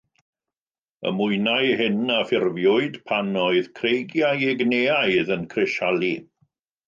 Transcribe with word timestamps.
Y 1.07 1.11
mwynau 1.17 1.67
hyn 1.81 1.99
a 2.13 2.15
ffurfiwyd 2.29 2.97
pan 3.11 3.29
oedd 3.43 3.69
creigiau 3.81 4.43
Igneaidd 4.53 5.31
yn 5.39 5.45
crisialu. 5.55 6.11